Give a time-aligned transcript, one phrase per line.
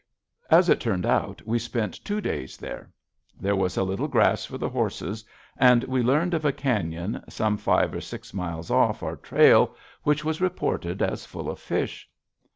[0.49, 2.91] As it turned out, we spent two days there.
[3.39, 5.23] There was a little grass for the horses,
[5.57, 10.25] and we learned of a cañon, some five or six miles off our trail, which
[10.25, 12.09] was reported as full of fish.